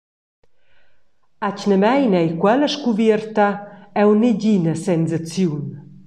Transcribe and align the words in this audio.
Atgnamein 1.47 2.13
ei 2.21 2.29
quella 2.41 2.67
scuvierta 2.75 3.47
aunc 3.99 4.17
negina 4.21 4.73
sensaziun. 4.85 5.65